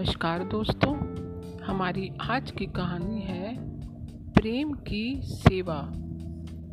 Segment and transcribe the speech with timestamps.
[0.00, 0.96] नमस्कार दोस्तों,
[1.62, 3.56] हमारी आज की कहानी है
[4.32, 5.92] प्रेम की सेवा।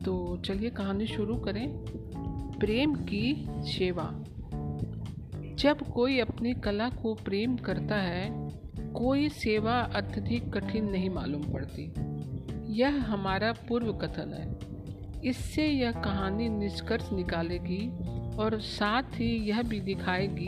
[0.05, 1.85] तो चलिए कहानी शुरू करें।
[2.59, 4.23] प्रेम की सेवा।
[5.55, 8.49] जब कोई अपनी कला को प्रेम करता है,
[8.93, 11.93] कोई सेवा अत्यधिक कठिन नहीं मालूम पड़ती।
[12.79, 14.59] यह हमारा पूर्व कथन है।
[15.29, 17.97] इससे यह कहानी निष्कर्ष निकालेगी
[18.37, 20.47] और साथ ही यह भी दिखाएगी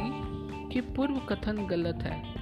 [0.73, 2.38] कि पूर्व कथन गलत है।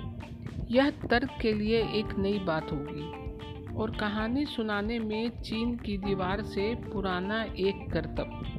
[0.72, 3.28] यह तर्क के लिए एक नई बात होगी।
[3.76, 8.54] और कहानी सुनाने में चीन की दीवार से पुराना एक करतब।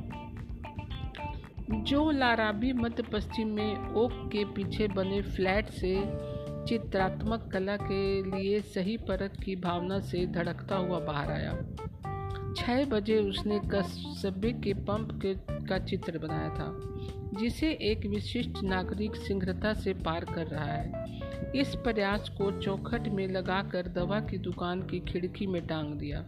[1.70, 6.02] जो लाराबी मध्य पश्चिम में ओक के पीछे बने फ्लैट से
[6.68, 11.58] चित्रात्मक कला के लिए सही परत की भावना से धड़कता हुआ बाहर आया।
[12.56, 15.34] छः बजे उसने कस्बे के पंप के
[15.66, 16.97] का चित्र बनाया था।
[17.34, 21.04] जिसे एक विशिष्ट नागरिक शीघ्रता से पार कर रहा है।
[21.56, 26.26] इस प्रयास को चौखट में लगाकर दवा की दुकान की खिड़की में टांग दिया,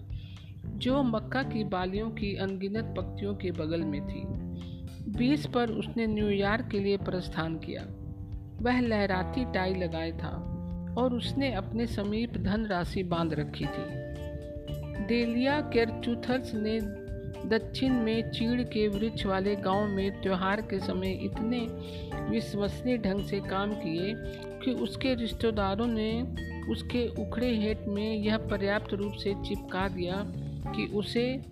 [0.66, 4.22] जो मक्का की बालियों की अनगिनत पक्तियों के बगल में थी।
[5.18, 7.86] बीस पर उसने न्यूयॉर्क के लिए प्रस्थान किया।
[8.62, 10.46] वह लहराती टाई लगाए था
[10.98, 14.00] और उसने अपने समीप धन राशि बाँध रखी थी।
[15.06, 16.99] डेलिया केरचूथर्स ने
[17.46, 21.58] दक्षिण में चीड़ के वृक्ष वाले गाँव में त्यौहार के समय इतने
[22.30, 24.14] विश्वसनीय ढंग से काम किए
[24.64, 26.22] कि उसके रिश्तेदारों ने
[26.72, 30.24] उसके उखड़े हेट में यह पर्याप्त रूप से चिपका दिया
[30.77, 31.42] कि उसे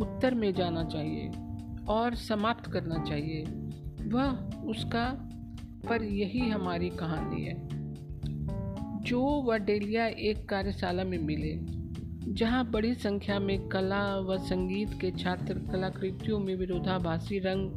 [0.00, 1.30] उत्तर में जाना चाहिए
[1.88, 3.42] और समाप्त करना चाहिए।
[4.02, 4.30] वह
[4.64, 5.30] उसका
[5.88, 7.68] पर यही हमारी कहानी है।
[9.02, 11.83] जो व डेलिया एक कार्यशाला में मिले
[12.26, 17.70] जहाँ बड़ी संख्या में कला व संगीत के छात्र कलाकृतियों में विरोधाभासी रंग,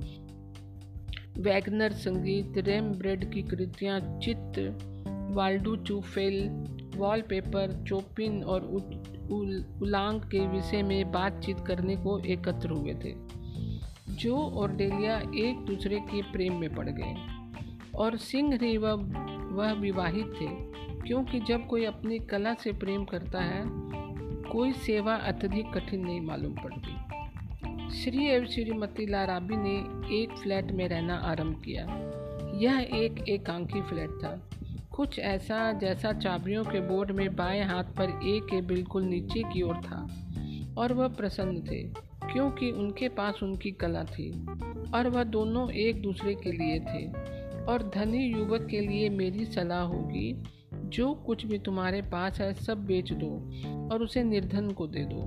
[1.38, 6.50] वैगनर संगीत रेम ब्रेड की कृतियाँ चित्र वाल्डू चूफेल,
[6.96, 8.62] वॉलपेपर, चोपिन और
[9.82, 13.14] उलांग के विषय में बातचीत करने को एकत्र हुए थे।
[14.16, 17.16] जो और डेलिया एक दूसरे के प्रेम में पड़ गए
[17.96, 20.48] और सिंह रे वह विवाहित थे,
[21.08, 23.62] क्योंकि जब कोई अपनी कला से प्रेम करता है
[24.52, 29.76] कोई सेवा अत्यधिक कठिन नहीं मालूम पड़ती। श्री एवं श्रीमती लाराबी ने
[30.22, 31.84] एक फ्लैट में रहना आरंभ किया।
[32.56, 34.50] यह एक एकांकी फ्लैट था।
[34.96, 39.62] कुछ ऐसा जैसा चाबियों के बोर्ड में बाएँ हाथ पर ए के बिल्कुल नीचे की
[39.62, 40.08] ओर था
[40.78, 41.84] और वह प्रसन्न थे,
[42.34, 44.32] क्योंकि उनके पास उनकी कला थी
[44.94, 47.06] और वह दोनों एक दूसरे के लिए थे।
[47.64, 50.44] और धनी युवक के लिए मेरी सलाह होगी
[50.90, 53.30] जो कुछ भी तुम्हारे पास है, सब बेच दो
[53.92, 55.24] और उसे निर्धन को दे दो।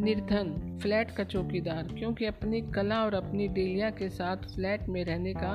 [0.00, 5.32] निर्धन, फ्लैट का चौकीदार क्योंकि अपनी कला और अपनी डेलिया के साथ फ्लैट में रहने
[5.34, 5.52] का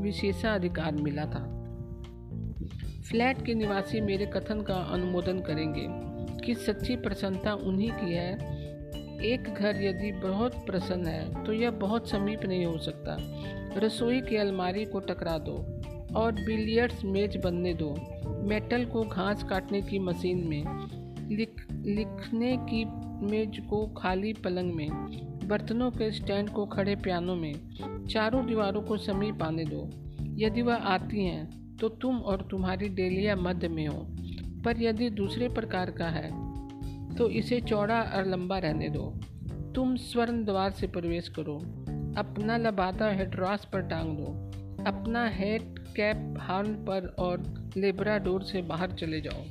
[0.00, 1.44] विशेषाधिकार मिला था।
[3.10, 5.86] फ्लैट के निवासी मेरे कथन का अनुमोदन करेंगे
[6.44, 8.32] कि सच्ची प्रसन्नता उन्हीं की है।
[9.24, 13.16] एक घर यदि बहुत प्रसन्न है तो यह बहुत समीप नहीं हो सकता।
[13.78, 15.56] रसोई की अलमारी को टकरा दो
[16.16, 17.94] और बिलियर्ड्स मेज बनने दो।
[18.46, 20.64] मेटल को घास काटने की मशीन में,
[21.36, 22.84] लिख, लिखने की
[23.26, 24.88] मेज को खाली पलंग में,
[25.48, 27.54] बर्तनों के स्टैंड को खड़े पियानो में,
[28.06, 29.90] चारों दीवारों को समीप आने दो।
[30.36, 34.06] यदि वह आती हैं तो तुम और तुम्हारी डेलिया मध्य में हो।
[34.64, 36.28] पर यदि दूसरे प्रकार का है
[37.16, 39.14] तो इसे चौड़ा और लंबा रहने दो।
[39.74, 41.56] तुम स्वर्ण द्वार से प्रवेश करो।
[42.16, 44.26] अपना लबादा हेड्रॉस पर टांग दो।
[44.86, 49.42] अपना हेड कैप हॉर्न पर और लेबराडोर से बाहर चले जाओ।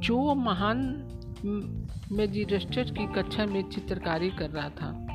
[0.00, 1.06] जो महान
[2.12, 5.06] मेजिस्ट्रेट की कक्षा में चित्रकारी कर रहा था,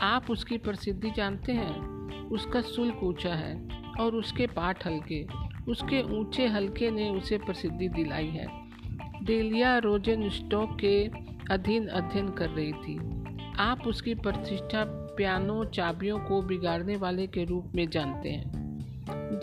[0.00, 1.80] आप उसकी प्रसिद्धि जानते हैं?
[2.28, 3.68] उसका शुल्क ऊँचा है
[4.00, 5.26] और उसके पाठ हल्के,
[5.68, 8.46] उसके ऊँचे हल्के ने उसे प्रसिद्धि दिलाई है।
[9.24, 11.10] डेलिया रोजन स्टॉक के
[11.54, 12.98] अधीन अध्ययन कर रही थी।
[13.58, 18.66] आप उसकी प्रतिष्ठा पियानो चाबियों को बिगाड़ने वाले के रूप में जानते हैं।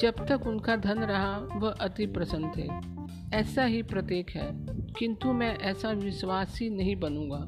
[0.01, 2.93] जब तक उनका धन रहा, वह अति प्रसन्न थे।
[3.37, 4.49] ऐसा ही प्रत्येक है,
[4.99, 7.45] किंतु मैं ऐसा विश्वासी नहीं बनूँगा।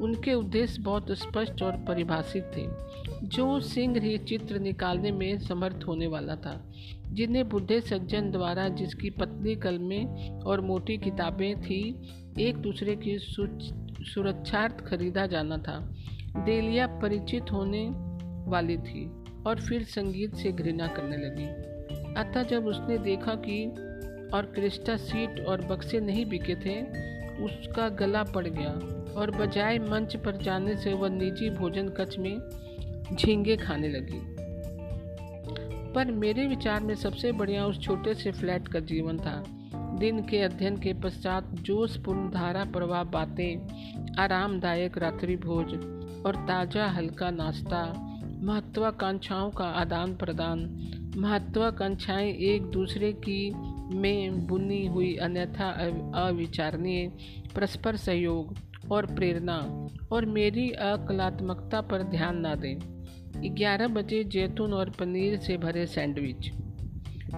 [0.00, 2.66] उनके उद्देश्य बहुत स्पष्ट और परिभाषित थे।
[3.26, 6.72] जो सिंह ही चित्र निकालने में समर्थ होने वाला था,
[7.08, 12.02] जिन्हें बुढ़े सज्जन द्वारा जिसकी पतली कलमें और मोटी किताबें थी,
[12.38, 13.18] एक दूसरे की
[14.04, 15.94] सुरक्षार्थ खरीदा जाना था।
[16.36, 17.88] डेलिया परिचित होने
[18.50, 21.46] वाली थी और फिर संगीत से घृणा करने लगी।
[22.14, 23.66] अतः जब उसने देखा कि
[24.34, 26.82] और क्रिस्टा सीट और बक्से नहीं बिके थे,
[27.44, 28.70] उसका गला पड़ गया
[29.20, 32.40] और बजाय मंच पर जाने से वह निजी भोजन कक्ष में
[33.16, 34.20] झींगे खाने लगी।
[35.92, 39.44] पर मेरे विचार में सबसे बढ़िया उस छोटे से फ्लैट का जीवन था।
[39.98, 43.68] दिन के अध्ययन के पश्चात जोशपूर्ण धारा प्रवाह बातें,
[44.18, 45.93] आरामदायक रात्रि भोज
[46.26, 48.10] और ताज़ा हल्का नाश्ता,
[48.42, 53.52] महत्वाकांक्षाओं का आदान प्रदान, महत्वाकांक्षाएँ एक दूसरे की
[53.96, 55.70] में बुनी हुई अन्यथा
[56.14, 57.12] अविचारणीय,
[57.56, 58.54] परस्पर सहयोग
[58.92, 63.04] और प्रेरणा। और मेरी अकलात्मकता पर ध्यान न दें।
[63.54, 66.52] ग्यारह बजे जैतून और पनीर से भरे सैंडविच।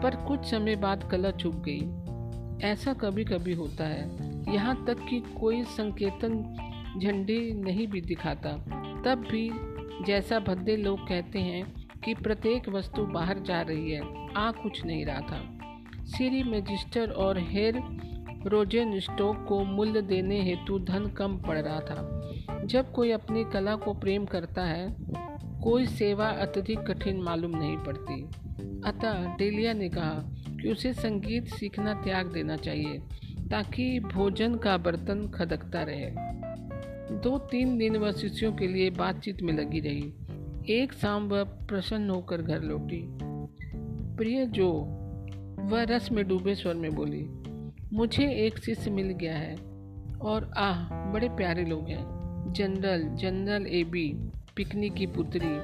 [0.03, 1.83] पर कुछ समय बाद कला छुप गई।
[2.69, 4.11] ऐसा कभी कभी होता है।
[4.55, 6.57] यहाँ तक कि कोई संकेतन
[6.99, 8.53] झंडे नहीं भी दिखाता।
[9.05, 9.51] तब भी
[10.05, 15.07] जैसा भद्दे लोग कहते हैं कि प्रत्येक वस्तु बाहर जा रही है, आ कुछ नहीं
[15.07, 15.59] रहा था।
[16.05, 17.83] सीरी मैजिस्टर और हेर
[18.47, 22.31] रोजेन स्टोक को मूल्य देने हेतु धन कम पड़ रहा था।
[22.65, 24.97] जब कोई अपनी कला को प्रेम करता है,
[25.63, 28.23] कोई सेवा अत्यधिक कठिन मालूम नहीं पड़ती।
[28.85, 30.25] अतः डेलिया ने कहा
[30.63, 32.99] कि उसे संगीत सीखना त्याग देना चाहिए,
[33.51, 36.26] ताकि भोजन का बर्तन खदकता रहे।
[37.13, 40.13] दो तीन दिन वह शिष्यों के लिए बातचीत में लगी रही।
[40.75, 43.09] एक शाम वह प्रसन्न होकर घर लौटी।
[44.17, 44.73] प्रिय जो,
[45.61, 47.27] वह रस में डूबे स्वर में बोली,
[47.93, 49.57] मुझे एक शिष्य मिल गया है
[50.23, 52.17] और आह, बड़े प्यारे लोग हैं।
[52.53, 55.57] General general A B, picnic की पुत्री,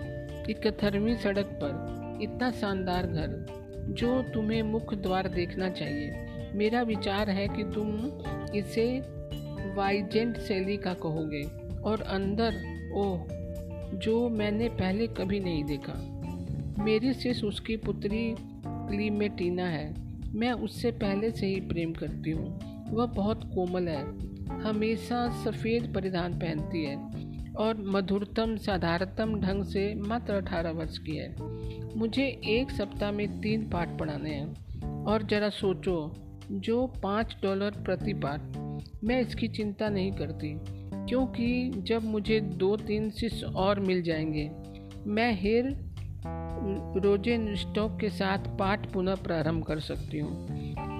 [0.52, 3.46] इकहत्तरवीं सड़क पर, इतना शानदार घर,
[3.88, 7.88] जो तुम्हें मुख्य द्वार देखना चाहिए। मेरा विचार है कि तुम
[8.54, 9.02] इसे
[9.74, 11.42] वाइजेंट शैली का कहोगे।
[11.80, 12.54] और अंदर,
[12.94, 13.26] ओह,
[13.98, 16.18] जो मैंने पहले कभी नहीं देखा।
[16.84, 18.34] मेरी शिष्य उसकी पुत्री
[18.66, 19.94] क्लीमेटीना है।
[20.34, 22.60] मैं उससे पहले से ही प्रेम करती हूँ।
[22.90, 26.96] वह बहुत कोमल है। हमेशा सफ़ेद परिधान पहनती है।
[27.52, 31.36] और मधुरतम, साधारणतम ढंग से मात्र अठारह वर्ष की है।
[31.96, 34.54] मुझे एक सप्ताह में तीन पाठ पढ़ाने हैं।
[35.04, 36.14] और ज़रा सोचो,
[36.50, 38.40] जो पाँच डॉलर प्रति पाठ
[39.04, 40.54] मैं इसकी चिंता नहीं करती,
[41.08, 44.50] क्योंकि जब मुझे दो तीन शिष्य और मिल जाएँगे,
[45.06, 45.92] मैं हेर
[47.02, 50.46] रोजेन स्टॉक के साथ पाठ पुनः प्रारंभ कर सकती हूँ।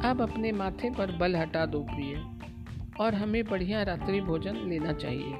[0.04, 2.25] अब अपने माथे पर बल हटा दो प्रिय,
[3.00, 5.34] और हमें बढ़िया रात्रि भोजन लेना चाहिए।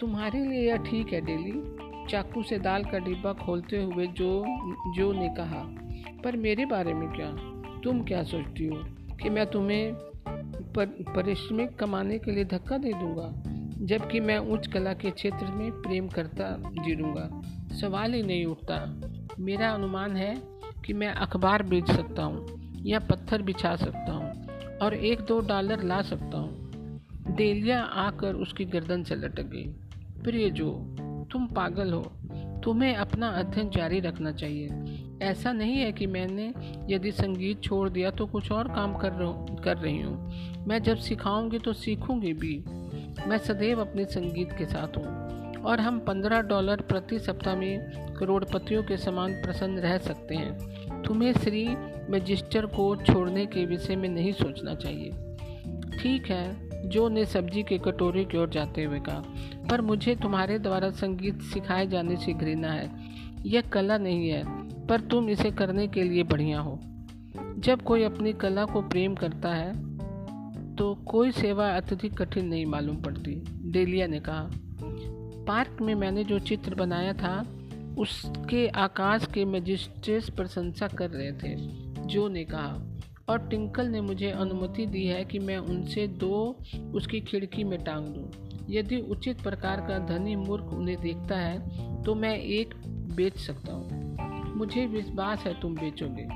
[0.00, 1.62] तुम्हारे लिए यह ठीक है, डेली।
[2.08, 4.44] चाकू से दाल का डिब्बा खोलते हुए जो
[4.96, 5.64] जो ने कहा,
[6.24, 7.30] पर मेरे बारे में क्या?
[7.80, 8.76] तुम क्या सोचती हो
[9.22, 10.09] कि मैं तुम्हें
[10.76, 13.42] पर, परिश्रमिक कमाने के लिए धक्का दे दूँगा
[13.86, 17.40] जबकि मैं उच्च कला के क्षेत्र में प्रेम करता जीरूँगा।
[17.80, 19.00] सवाल ही नहीं उठता।
[19.38, 20.42] मेरा अनुमान है
[20.84, 22.46] कि मैं अखबार बेच सकता हूँ
[22.86, 24.46] या पत्थर बिछा सकता हूँ
[24.82, 26.70] और एक दो डॉलर ला सकता हूँ।
[27.36, 29.66] डेलिया आकर उसकी गर्दन से लटक गई।
[30.22, 30.96] प्रिय जो
[31.32, 32.12] तुम पागल हो।
[32.64, 34.68] तुम्हें अपना अध्ययन जारी रखना चाहिए।
[35.22, 36.54] ऐसा नहीं है कि मैंने
[36.94, 40.32] यदि संगीत छोड़ दिया तो कुछ और काम कर रहा, कर रही हूँ।
[40.66, 42.64] मैं जब सिखाऊँगी तो सीखूँगी भी।
[43.28, 45.30] मैं सदैव अपने संगीत के साथ हूँ।
[45.62, 51.32] और हम पंद्रह डॉलर प्रति सप्ताह में करोड़पतियों के समान प्रसन्न रह सकते हैं। तुम्हें
[51.32, 51.68] श्री
[52.10, 55.10] मजिस्टर को छोड़ने के विषय में नहीं सोचना चाहिए।
[56.02, 59.22] ठीक है, जो ने सब्ज़ी के कटोरे की ओर जाते हुए कहा,
[59.70, 62.90] पर मुझे तुम्हारे द्वारा संगीत सिखाए जाने से घृणा है।
[63.46, 64.59] यह कला नहीं है।
[64.90, 66.78] पर तुम इसे करने के लिए बढ़िया हो।
[67.58, 69.72] जब कोई अपनी कला को प्रेम करता है
[70.76, 73.34] तो कोई सेवा अत्यधिक कठिन नहीं मालूम पड़ती,
[73.70, 74.50] डेलिया ने कहा।
[75.46, 77.34] पार्क में मैंने जो चित्र बनाया था,
[77.98, 81.54] उसके आकाश के मजिस्ट्रेट प्रशंसा कर रहे थे,
[82.06, 82.76] जो ने कहा।
[83.28, 86.56] और टिंकल ने मुझे अनुमति दी है कि मैं उनसे दो
[86.94, 88.30] उसकी खिड़की में टांग दूँ।
[88.70, 92.74] यदि उचित प्रकार का धनी मूर्ख उन्हें देखता है तो मैं एक
[93.16, 94.09] बेच सकता हूँ।
[94.60, 96.28] मुझे विश्वास है तुम बेचोगे।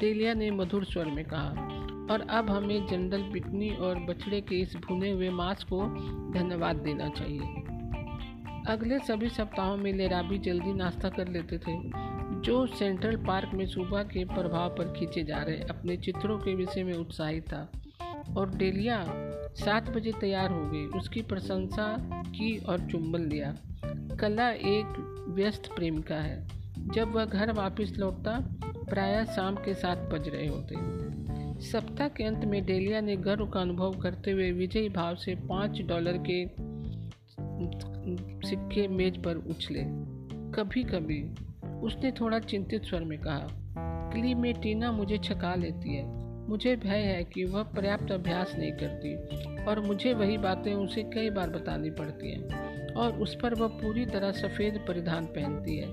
[0.00, 1.48] टेलिया ने मधुर स्वर में कहा,
[2.10, 5.82] और अब हमें जनरल बिकनी और बछड़े के इस भुने हुए मांस को
[6.38, 7.40] धन्यवाद देना चाहिए।
[8.72, 11.90] अगले सभी सप्ताहों में लेराबी जल्दी नाश्ता कर लेते थे,
[12.40, 16.82] जो सेंट्रल पार्क में सुबह के प्रभाव पर खींचे जा रहे अपने चित्रों के विषय
[16.82, 17.72] में उत्साहित था।
[18.36, 19.04] और डेलिया
[19.54, 23.56] सात बजे तैयार हो गई, उसकी प्रशंसा की और चुंबन लिया।
[24.16, 30.28] कला एक व्यस्त प्रेमिका है। जब वह घर वापस लौटता, प्रायः शाम के साथ बज
[30.28, 30.74] रहे होते।
[31.64, 35.82] सप्ताह के अंत में डेलिया ने गर्व का अनुभव करते हुए विजयी भाव से पाँच
[35.82, 36.46] डॉलर के
[38.48, 39.80] सिक्के मेज पर उछले।
[40.52, 41.22] कभी कभी
[41.82, 43.48] उसने थोड़ा चिंतित स्वर में कहा
[44.12, 48.72] क्ली में टीना मुझे छका लेती है। मुझे भय है कि वह पर्याप्त अभ्यास नहीं
[48.72, 49.16] करती
[49.64, 54.06] और मुझे वही बातें उसे कई बार बतानी पड़ती हैं। और उस पर वह पूरी
[54.06, 55.86] तरह सफ़ेद परिधान पहनती है,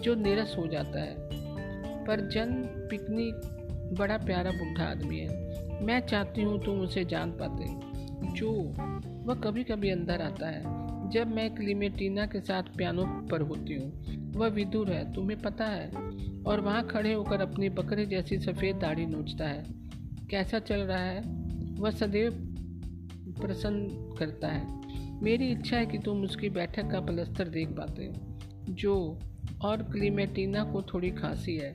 [0.00, 1.14] जो निरस हो जाता है।
[2.04, 2.52] पर जन
[2.90, 3.34] पिकनिक
[3.98, 7.94] बड़ा प्यारा बुढ़ा आदमी है। मैं चाहती हूँ तुम उसे जान पाते।
[8.32, 8.74] जो,
[9.24, 14.04] वह कभी कभी अंदर आता है। जब मैं क्लीमेटीना के साथ पियानो पर होती हूँ,
[14.32, 15.90] वह विदुर है, तुम्हें पता है।
[16.46, 19.64] और वहाँ खड़े होकर अपनी बकरे जैसी सफ़ेद दाढ़ी नोचता है।
[20.30, 21.20] कैसा चल रहा है?
[21.74, 22.32] वह सदैव
[23.40, 24.83] प्रसन्न करता है।
[25.22, 28.10] मेरी इच्छा है कि तुम उसकी बैठक का पलस्तर देख पाते
[28.72, 29.18] जो
[29.64, 31.72] और क्लीमेटीना को थोड़ी खांसी है।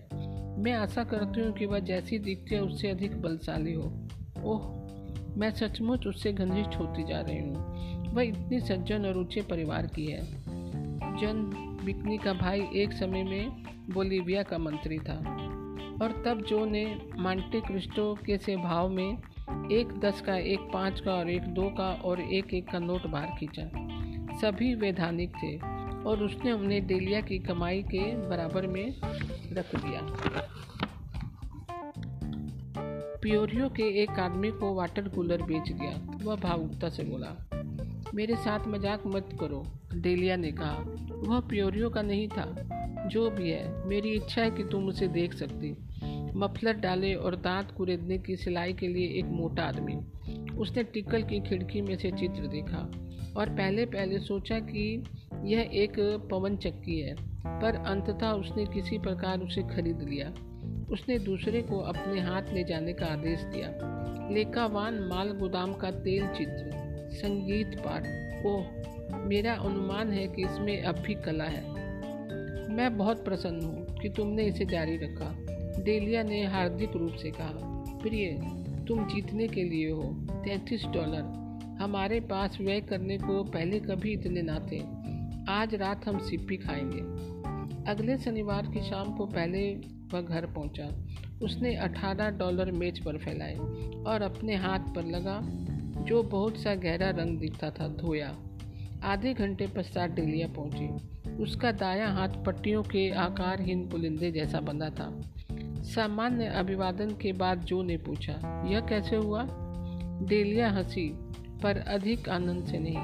[0.58, 3.84] मैं आशा करती हूँ कि वह जैसी दिखती है, उससे अधिक बलशाली हो।
[4.44, 4.68] ओह,
[5.38, 10.06] मैं सचमुच उससे घनिष्ठ होती जा रही हूँ। वह इतनी सज्जन और ऊँचे परिवार की
[10.06, 10.26] है।
[11.18, 11.50] जन
[11.86, 15.18] बिकनी का भाई एक समय में बोलीविया का मंत्री था,
[16.02, 16.86] और तब जो ने
[17.18, 19.18] मांटे क्रिस्टो के से भाव में
[19.72, 23.06] एक दस का, एक पाँच का और एक दो का और एक एक का नोट
[23.08, 23.64] बाहर खींचा।
[24.38, 25.56] सभी वैधानिक थे
[26.04, 28.96] और उसने उन्हें डेलिया की कमाई के बराबर में
[29.54, 30.02] रख दिया।
[33.22, 35.92] प्योरियो के एक आदमी को वाटर कूलर बेच दिया
[36.24, 37.36] वह भावुकता से बोला,
[38.16, 39.64] मेरे साथ मज़ाक मत करो,
[39.94, 40.78] डेलिया ने कहा।
[41.28, 42.46] वह प्योरियो का नहीं था,
[43.08, 45.76] जो भी है, मेरी इच्छा है कि तुम उसे देख सकती।
[46.36, 49.96] मफलर डाले और दांत कुरेदने की सिलाई के लिए एक मोटा आदमी।
[50.58, 52.92] उसने टिकल की खिड़की में से चित्र देखा
[53.38, 55.04] और पहले पहले सोचा कि
[55.44, 57.16] यह एक पवन चक्की है,
[57.48, 60.34] पर अंततः उसने किसी प्रकार उसे खरीद लिया।
[60.92, 63.96] उसने दूसरे को अपने हाथ ले जाने का आदेश दिया।
[64.32, 66.72] लेकावान माल गोदाम का तेल चित्र,
[67.14, 68.02] संगीत पाठ।
[68.46, 68.66] ओह,
[69.18, 71.90] मेरा अनुमान है कि इसमें अब भी कला है।
[72.70, 75.49] मैं बहुत प्रसन्न हूँ कि तुमने इसे जारी रखा।
[75.84, 77.52] डेलिया ने हार्दिक रूप से कहा,
[78.02, 78.28] प्रिय,
[78.88, 81.40] तुम जीतने के लिए हो। तैंतीस डॉलर।
[81.82, 84.80] हमारे पास व्यय करने को पहले कभी इतने ना थे।
[85.52, 87.00] आज रात हम सिप्पी खाएँगे।
[87.92, 89.74] अगले शनिवार की शाम को पहले
[90.14, 91.06] वह घर पहुँचा।
[91.42, 93.56] उसने 18 डॉलर मेज पर फैलाए
[94.04, 95.42] और अपने हाथ पर लगा,
[96.04, 98.36] जो बहुत सा गहरा रंग दिखता था, धोया।
[99.04, 105.34] आधे घंटे पश्चात डेलिया पहुँची। उसका दायां हाथ पट्टियों के आकारहीन पुलिंदे जैसा बंधा था।
[105.82, 109.48] सामान्य अभिवादन के बाद जो ने पूछा, यह कैसे हुआ?
[110.22, 111.10] डेलिया हँसी,
[111.64, 112.98] पर अधिक आनंद से नहीं।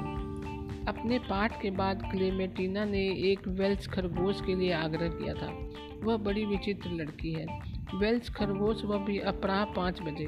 [0.86, 5.58] अपने पाठ के बाद क्लेमेटिना ने एक वेल्स खरगोश के लिए आग्रह किया था।
[6.02, 7.46] वह बड़ी विचित्र लड़की है।
[7.94, 10.26] वेल्स खरगोश वह भी अपराह पाँच बजे।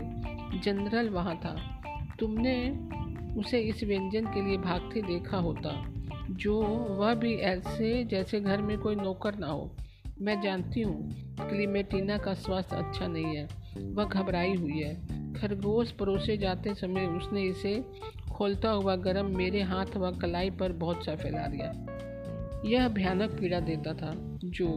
[0.60, 1.82] जनरल वहाँ था।
[2.20, 2.78] तुमने
[3.40, 5.92] उसे इस व्यंजन के लिए भागते देखा होता,
[6.30, 6.62] जो
[7.00, 9.76] वह भी ऐसे जैसे घर में कोई नौकर ना हो।
[10.22, 11.10] मैं जानती हूँ
[11.40, 13.48] क्लीमेटीना का स्वास्थ्य अच्छा नहीं है।
[13.92, 14.94] वह घबराई हुई है।
[15.34, 17.84] खरगोश परोसे जाते समय उसने इसे
[18.32, 21.72] खोलता हुआ गरम मेरे हाथ व कलाई पर बहुत सा फैला दिया।
[22.66, 24.68] यह भयानक पीड़ा देता था जो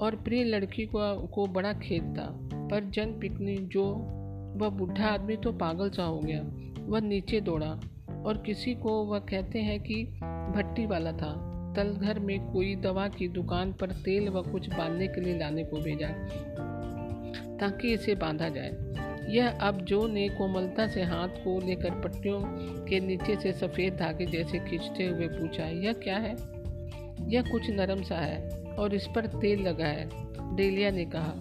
[0.00, 3.84] और प्रिय लड़की को, को बड़ा खेद था। पर जन पिकनी जो
[4.56, 6.42] वह बूढ़ा आदमी तो पागल सा हो गया
[6.86, 7.80] वह नीचे दौड़ा
[8.26, 10.04] और किसी को वह कहते हैं कि
[10.56, 15.20] भट्टी वाला था। तलघर में कोई दवा की दुकान पर तेल व कुछ बांधने के
[15.20, 16.08] लिए लाने को भेजा,
[17.56, 18.76] ताकि इसे बांधा जाए।
[19.34, 22.40] यह अब जो ने कोमलता से हाथ को लेकर पट्टियों
[22.86, 26.32] के नीचे से सफ़ेद धागे जैसे खींचते हुए पूछा, यह क्या है?
[27.32, 30.10] यह कुछ नरम सा है और इस पर तेल लगा है,
[30.56, 31.34] डेलिया ने कहा।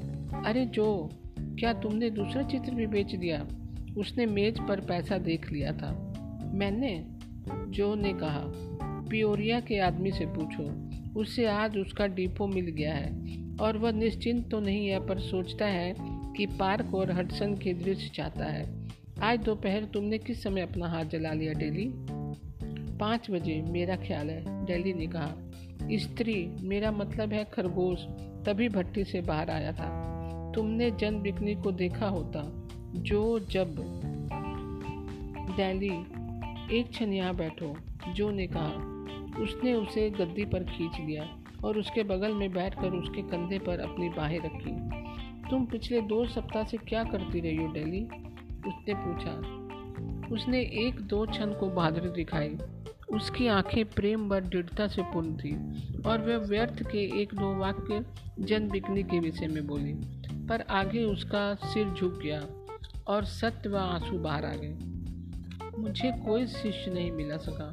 [0.45, 1.09] अरे जो,
[1.39, 3.47] क्या तुमने दूसरा चित्र भी बेच दिया?
[3.97, 6.13] उसने मेज पर पैसा देख लिया था।
[6.53, 7.05] मैंने
[7.49, 8.43] जो ने कहा,
[9.09, 13.11] पियोरिया के आदमी से पूछो उससे आज उसका डिपो मिल गया है
[13.61, 15.95] और वह निश्चिंत तो नहीं है, पर सोचता है
[16.37, 18.89] कि पार्क और हडसन के दृश्य चाहता है।
[19.23, 21.91] आज दोपहर तुमने किस समय अपना हाथ जला लिया, डेली?
[22.97, 25.35] पाँच बजे, मेरा ख्याल है, डेली ने कहा।
[25.91, 27.99] स्त्री, मेरा मतलब है खरगोश,
[28.45, 29.89] तभी भट्टी से बाहर आया था।
[30.55, 33.75] तुमने जन बिकनी को देखा होता, जो जब
[35.57, 36.20] डेली
[36.73, 37.77] एक क्षण यहाँ बैठो।
[38.13, 38.69] जो ने कहा,
[39.43, 44.09] उसने उसे गद्दी पर खींच लिया और उसके बगल में बैठकर उसके कंधे पर अपनी
[44.09, 44.71] बाहें रखी।
[45.49, 48.03] तुम पिछले दो सप्ताह से क्या करती रही हो, डेली?
[48.67, 49.61] उसने पूछा।
[50.35, 52.57] उसने एक दो क्षण को बहादुरी दिखाई
[53.13, 55.55] उसकी आँखें प्रेम व दृढ़ता से पूर्ण थी
[56.01, 58.05] और वह व्यर्थ के एक दो वाक्य
[58.39, 59.93] जन बिकनी के विषय में बोली।
[60.47, 62.41] पर आगे उसका सिर झुक गया
[63.07, 64.90] और सत्य व आँसू बाहर आ गए।
[65.81, 67.65] मुझे कोई शिष्य नहीं मिला सका।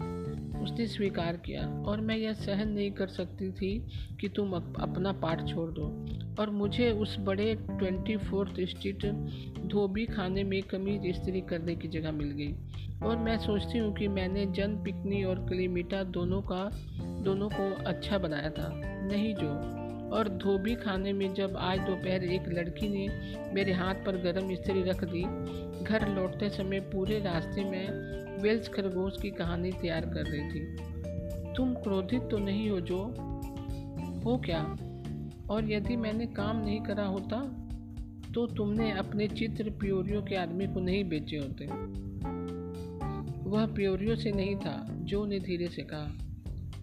[0.62, 3.86] उसने स्वीकार किया और मैं यह सहन नहीं कर सकती थी
[4.20, 6.06] कि तुम अपना पाठ छोड़ दो।
[6.42, 9.06] और मुझे उस बड़े ट्वेंटी फोर्थ स्ट्रीट
[9.66, 12.54] धोबी खाने में कमीज इस्त्री करने की जगह मिल गई।
[13.06, 16.70] और मैं सोचती हूँ कि मैंने जन पिकनी और क्लीमीटा दोनों का,
[17.22, 22.48] दोनों को अच्छा बनाया था। नहीं जो। और धोबी खाने में जब आज दोपहर एक
[22.48, 23.08] लड़की ने
[23.54, 25.24] मेरे हाथ पर गर्म इस्त्री रख दी
[25.82, 27.88] घर लौटते समय पूरे रास्ते में
[28.42, 30.76] वेल्स खरगोश की कहानी तैयार कर रही थी।
[31.54, 32.98] तुम क्रोधित तो नहीं हो जो?
[34.24, 34.76] हो क्या?
[35.50, 37.64] और यदि मैंने काम नहीं करा होता
[38.34, 41.64] तो तुमने अपने चित्र प्योरियो के आदमी को नहीं बेचे होते।
[43.50, 46.18] वह प्योरियो से नहीं था, जो ने धीरे से कहा,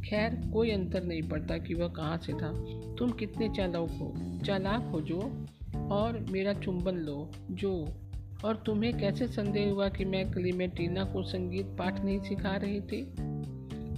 [0.03, 2.51] खैर, कोई अंतर नहीं पड़ता कि वह कहाँ से था।
[2.95, 4.13] तुम कितने चालाक हो
[4.45, 5.45] चालाक हो जो?
[5.91, 7.87] और मेरा चुंबन लो, जो
[8.43, 13.15] और तुम्हें कैसे संदेह हुआ कि मैं क्लीमेटीना को संगीत पाठ नहीं सिखा रही थी?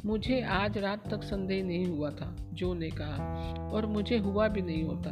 [0.06, 4.62] मुझे आज रात तक संदेह नहीं हुआ था, जो ने कहा, और मुझे हुआ भी
[4.62, 5.12] नहीं होता।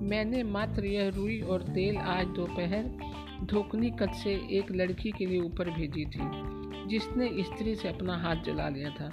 [0.00, 2.98] मैंने मात्र यह रुई और तेल आज दोपहर
[3.44, 6.30] धोकनी कद से एक लड़की के लिए ऊपर भेजी थी,
[6.88, 9.10] जिसने स्त्री से अपना हाथ जला लिया था।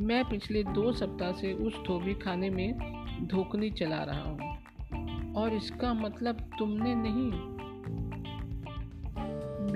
[0.00, 2.78] मैं पिछले दो सप्ताह से उस धोबी खाने में
[3.22, 7.55] धोखनी चला रहा हूँ, और इसका मतलब तुमने नहीं।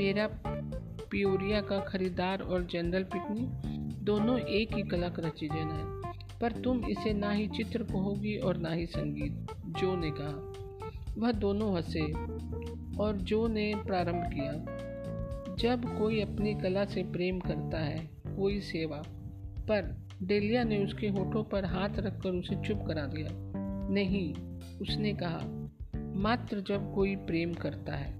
[0.01, 0.27] मेरा
[1.11, 3.49] प्योरिया का खरीदार और जनरल पिकनिक
[4.05, 8.57] दोनों एक ही कला का चीजन है, पर तुम इसे ना ही चित्र कहोगी और
[8.57, 10.53] ना ही संगीत, जो ने कहा।
[11.19, 12.13] वह दोनों हंसे
[13.03, 14.53] और जो ने प्रारंभ किया।
[15.55, 19.03] जब कोई अपनी कला से प्रेम करता है, कोई सेवा,
[19.69, 23.29] पर डेलिया ने उसके होठों पर हाथ रखकर उसे चुप करा दिया।
[23.91, 24.35] नहीं,
[24.79, 25.71] उसने कहा,
[26.15, 28.20] मात्र जब कोई प्रेम करता है।